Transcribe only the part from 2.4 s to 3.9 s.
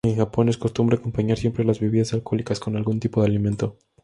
con algún tipo de alimento.